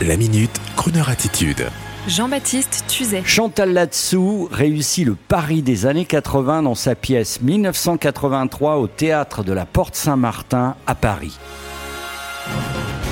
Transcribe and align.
La 0.00 0.16
minute, 0.16 0.50
Kroneur 0.74 1.10
attitude. 1.10 1.68
Jean-Baptiste 2.08 2.84
Tuzet. 2.88 3.22
Chantal 3.24 3.72
Latsou 3.72 4.48
réussit 4.50 5.06
le 5.06 5.14
pari 5.14 5.62
des 5.62 5.86
années 5.86 6.06
80 6.06 6.64
dans 6.64 6.74
sa 6.74 6.96
pièce 6.96 7.40
1983 7.40 8.78
au 8.78 8.88
théâtre 8.88 9.44
de 9.44 9.52
la 9.52 9.64
Porte 9.64 9.94
Saint-Martin 9.94 10.74
à 10.88 10.96
Paris. 10.96 11.38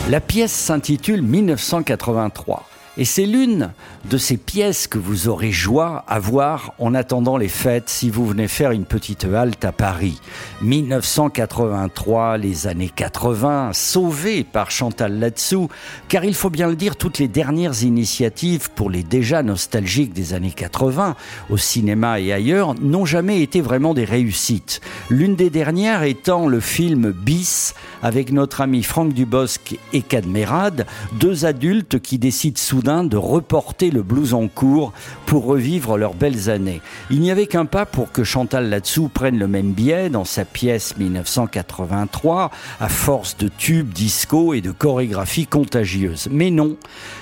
La 0.08 0.21
pièce 0.21 0.53
s'intitule 0.53 1.22
1983. 1.22 2.66
Et 2.96 3.04
c'est 3.04 3.26
l'une 3.26 3.70
de 4.10 4.18
ces 4.18 4.36
pièces 4.36 4.88
que 4.88 4.98
vous 4.98 5.28
aurez 5.28 5.52
joie 5.52 6.04
à 6.08 6.18
voir 6.18 6.74
en 6.80 6.92
attendant 6.92 7.36
les 7.36 7.48
fêtes 7.48 7.88
si 7.88 8.10
vous 8.10 8.26
venez 8.26 8.48
faire 8.48 8.72
une 8.72 8.84
petite 8.84 9.24
halte 9.24 9.64
à 9.64 9.70
Paris. 9.70 10.20
1983, 10.62 12.36
les 12.36 12.66
années 12.66 12.90
80, 12.94 13.71
sauvées 13.74 14.42
par 14.42 14.72
Chantal 14.72 15.21
Latsou, 15.21 15.68
car 16.08 16.24
il 16.24 16.34
faut 16.34 16.50
bien 16.50 16.66
le 16.66 16.74
dire, 16.74 16.96
toutes 16.96 17.18
les 17.18 17.28
dernières 17.28 17.84
initiatives 17.84 18.70
pour 18.74 18.90
les 18.90 19.04
déjà 19.04 19.45
nostalgiques 19.45 20.12
des 20.12 20.34
années 20.34 20.50
80, 20.50 21.14
au 21.48 21.56
cinéma 21.56 22.18
et 22.18 22.32
ailleurs, 22.32 22.74
n'ont 22.74 23.06
jamais 23.06 23.40
été 23.40 23.60
vraiment 23.60 23.95
des 23.95 24.04
réussites. 24.04 24.80
L'une 25.10 25.36
des 25.36 25.50
dernières 25.50 26.02
étant 26.02 26.48
le 26.48 26.59
film 26.59 27.12
Bis, 27.12 27.74
avec 28.02 28.32
notre 28.32 28.62
ami 28.62 28.82
Franck 28.82 29.12
Dubosc 29.12 29.76
et 29.92 30.02
Cadmerade, 30.02 30.86
deux 31.12 31.45
adultes 31.45 32.00
qui 32.00 32.18
décident 32.18 32.59
de 32.80 33.16
reporter 33.16 33.90
le 33.90 34.02
blues 34.02 34.34
en 34.34 34.48
cours 34.48 34.92
pour 35.26 35.44
revivre 35.44 35.98
leurs 35.98 36.14
belles 36.14 36.48
années. 36.48 36.80
Il 37.10 37.20
n'y 37.20 37.30
avait 37.30 37.46
qu'un 37.46 37.66
pas 37.66 37.84
pour 37.84 38.10
que 38.10 38.24
Chantal 38.24 38.70
Latsou 38.70 39.08
prenne 39.08 39.38
le 39.38 39.48
même 39.48 39.72
biais 39.72 40.08
dans 40.08 40.24
sa 40.24 40.44
pièce 40.44 40.96
1983, 40.96 42.50
à 42.80 42.88
force 42.88 43.36
de 43.36 43.48
tubes, 43.48 43.92
disco 43.92 44.54
et 44.54 44.60
de 44.60 44.72
chorégraphie 44.72 45.46
contagieuse. 45.46 46.28
Mais 46.30 46.50
non, 46.50 46.76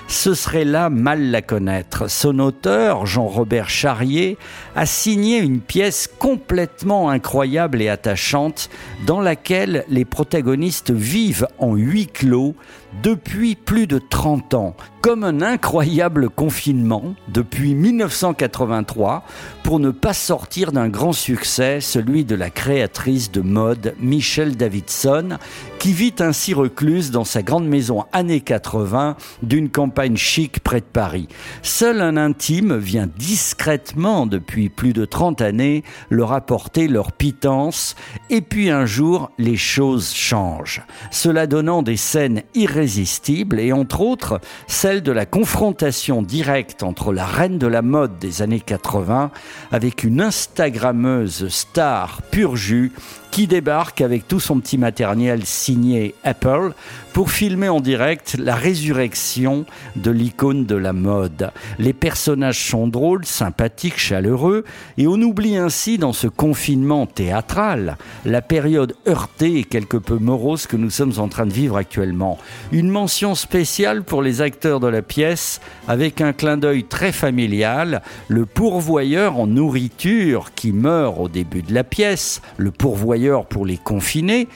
ce 0.06 0.34
serait 0.34 0.64
là 0.64 0.90
mal 0.90 1.30
la 1.30 1.42
connaître. 1.42 2.08
Son 2.08 2.38
auteur, 2.38 3.06
Jean-Robert 3.06 3.68
Charrier, 3.68 4.38
a 4.76 4.86
signé 4.86 5.38
une 5.38 5.60
pièce 5.60 6.08
complètement 6.18 7.10
incroyable 7.10 7.82
et 7.82 7.88
attachante 7.88 8.70
dans 9.06 9.20
laquelle 9.20 9.84
les 9.88 10.04
protagonistes 10.04 10.92
vivent 10.92 11.48
en 11.58 11.74
huis 11.74 12.06
clos 12.06 12.54
depuis 13.02 13.54
plus 13.54 13.86
de 13.86 13.98
30 13.98 14.54
ans, 14.54 14.74
comme 15.00 15.22
un 15.24 15.40
incroyable 15.42 16.28
confinement 16.28 17.14
depuis 17.28 17.74
1983 17.74 19.24
pour 19.62 19.78
ne 19.78 19.90
pas 19.90 20.12
sortir 20.12 20.72
d'un 20.72 20.88
grand 20.88 21.12
succès, 21.12 21.80
celui 21.80 22.24
de 22.24 22.34
la 22.34 22.50
créatrice 22.50 23.30
de 23.30 23.40
mode 23.40 23.94
Michelle 24.00 24.56
Davidson, 24.56 25.38
qui 25.78 25.92
vit 25.92 26.14
ainsi 26.18 26.54
recluse 26.54 27.10
dans 27.12 27.24
sa 27.24 27.42
grande 27.42 27.66
maison 27.66 28.04
années 28.12 28.40
80 28.40 29.16
d'une 29.42 29.68
campagne 29.68 30.16
chic 30.16 30.60
près 30.60 30.80
de 30.80 30.86
Paris. 30.86 31.28
Seul 31.62 32.00
un 32.00 32.16
intime 32.16 32.76
vient 32.76 33.08
discrètement 33.16 34.26
depuis 34.26 34.70
plus 34.70 34.92
de 34.92 35.04
30 35.04 35.40
années 35.40 35.84
leur 36.10 36.32
apporter 36.32 36.88
leur 36.88 37.12
pitance 37.12 37.94
et 38.28 38.40
puis 38.40 38.70
un 38.70 38.86
jour 38.86 39.30
les 39.38 39.56
choses 39.56 40.12
changent. 40.12 40.82
Cela 41.12 41.46
donnant 41.46 41.82
des 41.82 41.96
scènes 41.96 42.42
irrésistibles 42.54 43.60
et 43.60 43.72
entre 43.72 44.00
autres 44.00 44.40
celle 44.66 45.02
de 45.02 45.12
la 45.12 45.26
confrontation 45.26 46.22
directe 46.22 46.82
entre 46.82 47.12
la 47.12 47.26
reine 47.26 47.58
de 47.58 47.68
la 47.68 47.82
mode 47.82 48.18
des 48.18 48.42
années 48.42 48.60
80 48.60 49.30
avec 49.70 50.02
une 50.02 50.20
Instagrammeuse 50.20 51.48
star 51.48 52.22
pur 52.22 52.56
jus 52.56 52.92
qui 53.30 53.46
débarque 53.46 54.00
avec 54.00 54.26
tout 54.26 54.40
son 54.40 54.60
petit 54.60 54.78
matériel 54.78 55.44
signé 55.44 56.14
Apple 56.24 56.72
pour 57.12 57.30
filmer 57.30 57.68
en 57.68 57.80
direct 57.80 58.36
la 58.38 58.54
résurrection 58.54 59.64
de 59.96 60.10
l'icône 60.10 60.66
de 60.66 60.76
la 60.76 60.92
mode. 60.92 61.50
Les 61.78 61.92
personnages 61.92 62.68
sont 62.68 62.88
drôles, 62.88 63.24
sympathiques, 63.24 63.98
chaleureux, 63.98 64.64
et 64.96 65.06
on 65.06 65.20
oublie 65.20 65.56
ainsi 65.56 65.98
dans 65.98 66.12
ce 66.12 66.26
confinement 66.26 67.06
théâtral 67.06 67.96
la 68.24 68.42
période 68.42 68.94
heurtée 69.06 69.58
et 69.58 69.64
quelque 69.64 69.96
peu 69.96 70.18
morose 70.18 70.66
que 70.66 70.76
nous 70.76 70.90
sommes 70.90 71.14
en 71.18 71.28
train 71.28 71.46
de 71.46 71.52
vivre 71.52 71.76
actuellement. 71.76 72.38
Une 72.72 72.88
mention 72.88 73.34
spéciale 73.34 74.02
pour 74.02 74.22
les 74.22 74.40
acteurs 74.40 74.80
de 74.80 74.88
la 74.88 75.02
pièce 75.02 75.60
avec 75.86 76.20
un 76.20 76.32
clin 76.32 76.56
d'œil 76.56 76.84
très 76.84 77.12
familial, 77.12 78.02
le 78.28 78.46
pourvoyeur 78.46 79.38
en 79.38 79.46
nourriture 79.46 80.52
qui 80.54 80.72
meurt 80.72 81.16
au 81.18 81.28
début 81.28 81.62
de 81.62 81.74
la 81.74 81.84
pièce, 81.84 82.40
le 82.56 82.70
pourvoyeur 82.70 83.46
pour 83.46 83.66
les 83.66 83.76
confinés, 83.76 84.48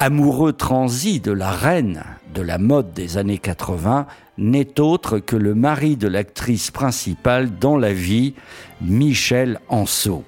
amoureux 0.00 0.54
transi 0.54 1.20
de 1.20 1.30
la 1.30 1.50
reine 1.50 2.02
de 2.34 2.40
la 2.40 2.56
mode 2.56 2.94
des 2.94 3.18
années 3.18 3.36
80, 3.36 4.06
n'est 4.40 4.80
autre 4.80 5.18
que 5.18 5.36
le 5.36 5.54
mari 5.54 5.96
de 5.96 6.08
l'actrice 6.08 6.70
principale 6.70 7.50
dans 7.60 7.76
la 7.76 7.92
vie, 7.92 8.34
Michel 8.80 9.60
Anceau. 9.68 10.24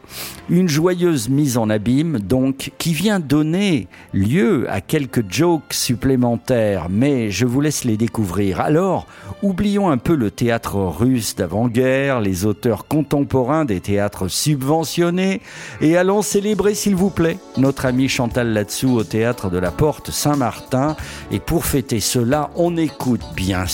Une 0.50 0.68
joyeuse 0.68 1.30
mise 1.30 1.56
en 1.56 1.70
abîme, 1.70 2.18
donc, 2.18 2.72
qui 2.76 2.92
vient 2.92 3.18
donner 3.18 3.88
lieu 4.12 4.66
à 4.70 4.82
quelques 4.82 5.24
jokes 5.32 5.72
supplémentaires, 5.72 6.88
mais 6.90 7.30
je 7.30 7.46
vous 7.46 7.62
laisse 7.62 7.84
les 7.84 7.96
découvrir. 7.96 8.60
Alors, 8.60 9.06
oublions 9.42 9.90
un 9.90 9.96
peu 9.96 10.14
le 10.14 10.30
théâtre 10.30 10.76
russe 10.76 11.34
d'avant-guerre, 11.34 12.20
les 12.20 12.44
auteurs 12.44 12.86
contemporains 12.86 13.64
des 13.64 13.80
théâtres 13.80 14.28
subventionnés, 14.28 15.40
et 15.80 15.96
allons 15.96 16.20
célébrer, 16.20 16.74
s'il 16.74 16.94
vous 16.94 17.10
plaît, 17.10 17.38
notre 17.56 17.86
ami 17.86 18.08
Chantal 18.08 18.52
Latsou 18.52 18.98
au 18.98 19.04
théâtre 19.04 19.48
de 19.48 19.58
la 19.58 19.70
Porte 19.70 20.10
Saint-Martin. 20.10 20.96
Et 21.30 21.38
pour 21.38 21.64
fêter 21.64 22.00
cela, 22.00 22.50
on 22.56 22.76
écoute 22.76 23.22
bien 23.34 23.66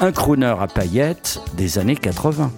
un 0.00 0.12
crooner 0.12 0.54
à 0.60 0.66
paillettes 0.66 1.40
des 1.56 1.78
années 1.78 1.96
80. 1.96 2.50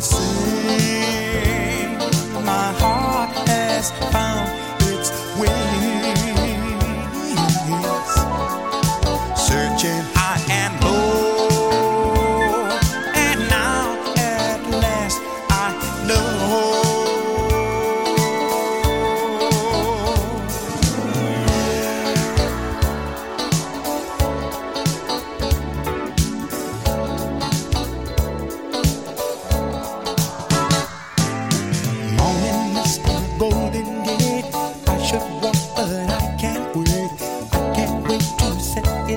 I 0.00 0.02
say 0.02 0.49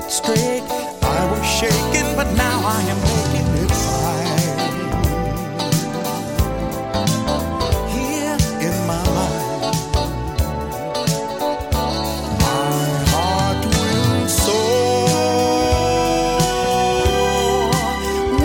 it 0.04 0.10
straight. 0.10 0.62
I 1.02 1.30
was 1.30 1.44
shaking, 1.46 2.16
but 2.16 2.28
now 2.36 2.60
I 2.64 2.80
am 2.92 3.00
making 3.10 3.48
it 3.62 3.70
right. 4.02 4.42
Here 7.94 8.38
in 8.66 8.74
my 8.86 9.04
mind, 9.16 9.76
my 12.40 12.86
heart 13.12 13.62
will 13.64 14.28
soar 14.28 15.08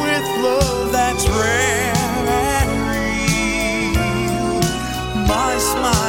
with 0.01 0.27
love 0.45 0.91
that's 0.91 1.25
rare 1.27 1.93
and 2.59 2.71
real. 2.91 4.61
My 5.27 5.57
smile. 5.59 6.08